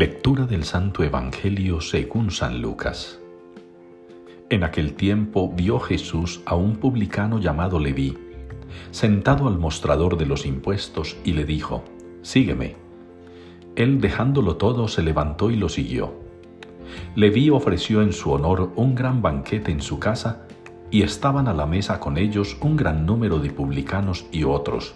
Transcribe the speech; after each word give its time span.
Lectura 0.00 0.46
del 0.46 0.64
Santo 0.64 1.04
Evangelio 1.04 1.82
según 1.82 2.30
San 2.30 2.62
Lucas. 2.62 3.20
En 4.48 4.64
aquel 4.64 4.94
tiempo 4.94 5.52
vio 5.54 5.78
Jesús 5.78 6.40
a 6.46 6.54
un 6.54 6.76
publicano 6.76 7.38
llamado 7.38 7.78
Leví, 7.78 8.16
sentado 8.92 9.46
al 9.46 9.58
mostrador 9.58 10.16
de 10.16 10.24
los 10.24 10.46
impuestos, 10.46 11.18
y 11.22 11.34
le 11.34 11.44
dijo, 11.44 11.84
Sígueme. 12.22 12.76
Él 13.76 14.00
dejándolo 14.00 14.56
todo 14.56 14.88
se 14.88 15.02
levantó 15.02 15.50
y 15.50 15.56
lo 15.56 15.68
siguió. 15.68 16.14
Leví 17.14 17.50
ofreció 17.50 18.00
en 18.00 18.14
su 18.14 18.32
honor 18.32 18.72
un 18.76 18.94
gran 18.94 19.20
banquete 19.20 19.70
en 19.70 19.82
su 19.82 19.98
casa, 19.98 20.46
y 20.90 21.02
estaban 21.02 21.46
a 21.46 21.52
la 21.52 21.66
mesa 21.66 22.00
con 22.00 22.16
ellos 22.16 22.56
un 22.62 22.74
gran 22.74 23.04
número 23.04 23.38
de 23.38 23.50
publicanos 23.50 24.24
y 24.32 24.44
otros 24.44 24.94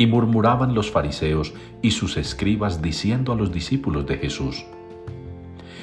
y 0.00 0.06
murmuraban 0.06 0.74
los 0.74 0.90
fariseos 0.90 1.52
y 1.82 1.90
sus 1.90 2.16
escribas 2.16 2.80
diciendo 2.80 3.34
a 3.34 3.36
los 3.36 3.52
discípulos 3.52 4.06
de 4.06 4.16
Jesús, 4.16 4.64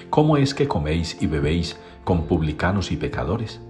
¿Cómo 0.09 0.37
es 0.37 0.55
que 0.55 0.67
coméis 0.67 1.21
y 1.21 1.27
bebéis 1.27 1.79
con 2.03 2.25
publicanos 2.25 2.91
y 2.91 2.97
pecadores? 2.97 3.61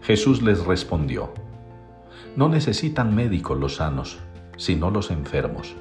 Jesús 0.00 0.42
les 0.42 0.64
respondió, 0.64 1.34
No 2.36 2.48
necesitan 2.48 3.16
médicos 3.16 3.58
los 3.58 3.74
sanos, 3.74 4.20
sino 4.56 4.92
los 4.92 5.10
enfermos. 5.10 5.74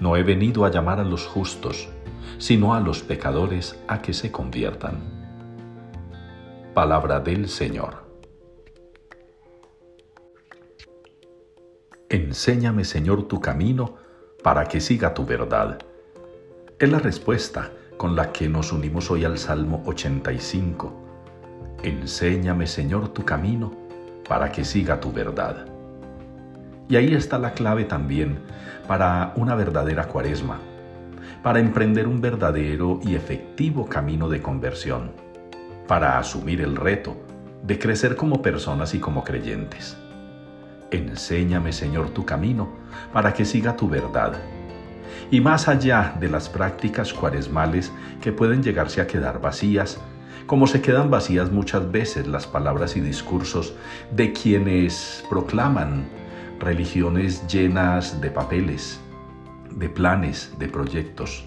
No 0.00 0.16
he 0.16 0.22
venido 0.22 0.64
a 0.64 0.70
llamar 0.70 0.98
a 0.98 1.04
los 1.04 1.26
justos, 1.26 1.90
sino 2.38 2.72
a 2.72 2.80
los 2.80 3.02
pecadores 3.02 3.78
a 3.86 4.00
que 4.00 4.14
se 4.14 4.32
conviertan. 4.32 5.02
Palabra 6.72 7.20
del 7.20 7.50
Señor. 7.50 8.07
Enséñame, 12.10 12.84
Señor, 12.84 13.28
tu 13.28 13.38
camino 13.38 13.96
para 14.42 14.64
que 14.64 14.80
siga 14.80 15.12
tu 15.12 15.26
verdad. 15.26 15.78
Es 16.78 16.90
la 16.90 17.00
respuesta 17.00 17.70
con 17.98 18.16
la 18.16 18.32
que 18.32 18.48
nos 18.48 18.72
unimos 18.72 19.10
hoy 19.10 19.26
al 19.26 19.36
Salmo 19.36 19.82
85. 19.84 20.90
Enséñame, 21.82 22.66
Señor, 22.66 23.08
tu 23.08 23.26
camino 23.26 23.74
para 24.26 24.50
que 24.50 24.64
siga 24.64 24.98
tu 24.98 25.12
verdad. 25.12 25.66
Y 26.88 26.96
ahí 26.96 27.12
está 27.12 27.38
la 27.38 27.52
clave 27.52 27.84
también 27.84 28.38
para 28.86 29.34
una 29.36 29.54
verdadera 29.54 30.08
cuaresma, 30.08 30.60
para 31.42 31.60
emprender 31.60 32.08
un 32.08 32.22
verdadero 32.22 33.00
y 33.02 33.16
efectivo 33.16 33.84
camino 33.84 34.30
de 34.30 34.40
conversión, 34.40 35.12
para 35.86 36.18
asumir 36.18 36.62
el 36.62 36.74
reto 36.74 37.18
de 37.64 37.78
crecer 37.78 38.16
como 38.16 38.40
personas 38.40 38.94
y 38.94 38.98
como 38.98 39.24
creyentes. 39.24 39.98
Enséñame, 40.90 41.72
Señor, 41.72 42.10
tu 42.10 42.24
camino, 42.24 42.68
para 43.12 43.34
que 43.34 43.44
siga 43.44 43.76
tu 43.76 43.88
verdad. 43.88 44.34
Y 45.30 45.40
más 45.40 45.68
allá 45.68 46.14
de 46.18 46.28
las 46.28 46.48
prácticas 46.48 47.12
cuaresmales 47.12 47.92
que 48.22 48.32
pueden 48.32 48.62
llegarse 48.62 49.00
a 49.00 49.06
quedar 49.06 49.40
vacías, 49.40 50.00
como 50.46 50.66
se 50.66 50.80
quedan 50.80 51.10
vacías 51.10 51.52
muchas 51.52 51.92
veces 51.92 52.26
las 52.26 52.46
palabras 52.46 52.96
y 52.96 53.00
discursos 53.00 53.74
de 54.12 54.32
quienes 54.32 55.22
proclaman 55.28 56.08
religiones 56.58 57.46
llenas 57.46 58.22
de 58.22 58.30
papeles, 58.30 58.98
de 59.70 59.90
planes, 59.90 60.54
de 60.58 60.68
proyectos, 60.68 61.44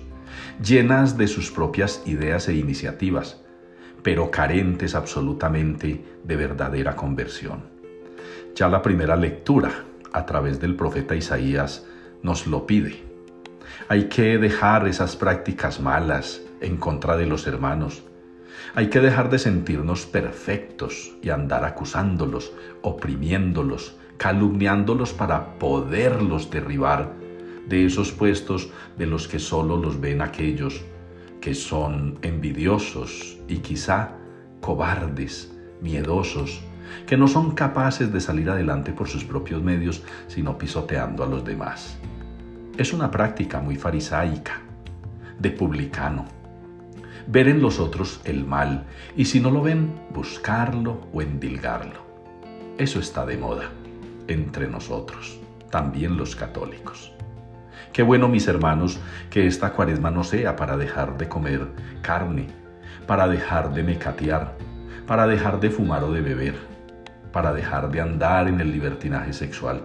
llenas 0.64 1.18
de 1.18 1.28
sus 1.28 1.50
propias 1.50 2.04
ideas 2.06 2.48
e 2.48 2.54
iniciativas, 2.54 3.42
pero 4.04 4.30
carentes 4.30 4.94
absolutamente 4.94 6.06
de 6.24 6.36
verdadera 6.36 6.96
conversión. 6.96 7.81
Ya 8.56 8.68
la 8.68 8.82
primera 8.82 9.16
lectura 9.16 9.72
a 10.14 10.26
través 10.26 10.60
del 10.60 10.76
profeta 10.76 11.16
Isaías 11.16 11.86
nos 12.22 12.48
lo 12.48 12.66
pide. 12.66 13.04
Hay 13.88 14.06
que 14.06 14.38
dejar 14.38 14.88
esas 14.88 15.16
prácticas 15.16 15.80
malas 15.80 16.42
en 16.60 16.78
contra 16.78 17.18
de 17.18 17.26
los 17.26 17.48
hermanos. 17.48 18.04
Hay 18.76 18.90
que 18.90 19.00
dejar 19.00 19.30
de 19.30 19.40
sentirnos 19.40 20.06
perfectos 20.06 21.14
y 21.22 21.30
andar 21.30 21.66
acusándolos, 21.66 22.54
oprimiéndolos, 22.82 23.98
calumniándolos 24.18 25.14
para 25.14 25.58
poderlos 25.58 26.52
derribar 26.52 27.14
de 27.68 27.86
esos 27.86 28.12
puestos 28.12 28.70
de 28.98 29.08
los 29.08 29.28
que 29.28 29.40
solo 29.40 29.78
los 29.78 30.00
ven 30.00 30.22
aquellos 30.22 30.84
que 31.42 31.56
son 31.56 32.20
envidiosos 32.22 33.40
y 33.48 33.58
quizá 33.58 34.12
cobardes, 34.62 35.52
miedosos, 35.82 36.62
que 37.06 37.18
no 37.18 37.28
son 37.28 37.52
capaces 37.52 38.12
de 38.12 38.22
salir 38.22 38.50
adelante 38.50 38.94
por 38.94 39.08
sus 39.08 39.24
propios 39.24 39.62
medios, 39.62 40.04
sino 40.28 40.58
pisoteando 40.58 41.24
a 41.24 41.28
los 41.28 41.44
demás. 41.44 41.98
Es 42.78 42.94
una 42.94 43.12
práctica 43.12 43.60
muy 43.60 43.76
farisaica, 43.76 44.62
de 45.38 45.52
publicano. 45.52 46.26
Ver 47.28 47.48
en 47.48 47.62
los 47.62 47.80
otros 47.80 48.22
el 48.24 48.46
mal 48.46 48.86
y 49.16 49.26
si 49.26 49.40
no 49.40 49.52
lo 49.52 49.62
ven, 49.62 49.94
buscarlo 50.14 51.08
o 51.14 51.22
endilgarlo. 51.22 52.00
Eso 52.78 53.00
está 53.00 53.26
de 53.26 53.38
moda 53.38 53.70
entre 54.28 54.68
nosotros, 54.68 55.40
también 55.70 56.18
los 56.18 56.36
católicos. 56.36 57.12
Qué 57.94 58.04
bueno, 58.04 58.30
mis 58.30 58.48
hermanos, 58.48 59.00
que 59.30 59.48
esta 59.48 59.74
cuaresma 59.74 60.12
no 60.12 60.24
sea 60.24 60.56
para 60.56 60.78
dejar 60.78 61.18
de 61.18 61.28
comer 61.28 61.68
carne, 62.02 62.48
para 63.06 63.28
dejar 63.28 63.74
de 63.74 63.84
mecatear, 63.84 64.56
para 65.06 65.28
dejar 65.28 65.60
de 65.60 65.70
fumar 65.70 66.04
o 66.06 66.12
de 66.14 66.22
beber 66.22 66.71
para 67.32 67.54
dejar 67.54 67.92
de 67.92 68.02
andar 68.02 68.48
en 68.48 68.60
el 68.60 68.72
libertinaje 68.72 69.34
sexual. 69.34 69.84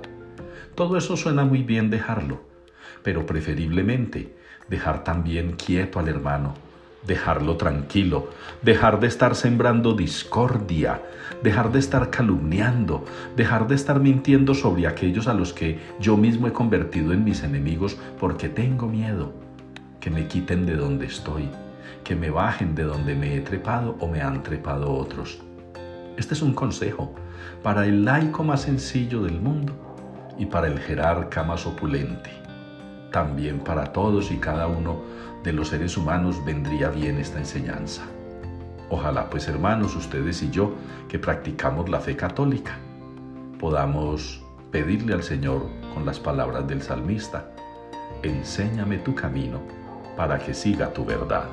Todo 0.75 0.97
eso 0.97 1.17
suena 1.17 1.45
muy 1.45 1.63
bien 1.63 1.91
dejarlo, 1.91 2.43
pero 3.03 3.25
preferiblemente 3.25 4.37
dejar 4.69 5.05
también 5.05 5.53
quieto 5.53 5.99
al 5.99 6.09
hermano, 6.09 6.55
dejarlo 7.07 7.57
tranquilo, 7.57 8.31
dejar 8.63 9.01
de 9.01 9.07
estar 9.07 9.35
sembrando 9.35 9.95
discordia, 9.95 11.03
dejar 11.43 11.73
de 11.73 11.79
estar 11.79 12.11
calumniando, 12.11 13.05
dejar 13.37 13.69
de 13.69 13.75
estar 13.75 14.01
mintiendo 14.01 14.55
sobre 14.55 14.87
aquellos 14.87 15.29
a 15.29 15.35
los 15.35 15.53
que 15.53 15.79
yo 16.01 16.17
mismo 16.17 16.49
he 16.49 16.53
convertido 16.53 17.13
en 17.13 17.25
mis 17.25 17.43
enemigos 17.43 17.97
porque 18.19 18.49
tengo 18.49 18.87
miedo 18.89 19.33
que 20.01 20.11
me 20.11 20.27
quiten 20.27 20.67
de 20.67 20.77
donde 20.77 21.07
estoy, 21.07 21.49
que 22.05 22.17
me 22.17 22.31
bajen 22.31 22.75
de 22.75 22.85
donde 22.85 23.15
me 23.15 23.37
he 23.37 23.41
trepado 23.41 23.97
o 24.01 24.09
me 24.09 24.21
han 24.21 24.43
trepado 24.43 24.93
otros. 24.93 25.41
Este 26.17 26.35
es 26.35 26.43
un 26.43 26.55
consejo 26.55 27.15
para 27.63 27.85
el 27.87 28.05
laico 28.05 28.45
más 28.45 28.63
sencillo 28.63 29.23
del 29.23 29.41
mundo 29.41 29.73
y 30.39 30.47
para 30.47 30.67
el 30.67 30.79
jerarca 30.79 31.43
más 31.43 31.67
opulente. 31.67 32.31
También 33.11 33.61
para 33.61 33.93
todos 33.93 34.31
y 34.31 34.37
cada 34.37 34.67
uno 34.67 35.01
de 35.43 35.53
los 35.53 35.69
seres 35.69 35.97
humanos 35.97 36.45
vendría 36.45 36.91
bien 36.91 37.19
esta 37.19 37.39
enseñanza. 37.39 38.03
Ojalá 38.91 39.29
pues 39.31 39.49
hermanos, 39.49 39.97
ustedes 39.97 40.43
y 40.43 40.51
yo, 40.51 40.75
que 41.09 41.19
practicamos 41.19 41.89
la 41.89 42.01
fe 42.01 42.17
católica, 42.17 42.79
podamos 43.59 44.43
pedirle 44.71 45.15
al 45.15 45.23
Señor 45.23 45.67
con 45.95 46.05
las 46.05 46.21
palabras 46.21 46.69
del 46.69 46.83
salmista, 46.83 47.51
enséñame 48.23 48.99
tu 48.99 49.15
camino 49.15 49.61
para 50.17 50.39
que 50.39 50.55
siga 50.55 50.93
tu 50.93 51.05
verdad. 51.05 51.47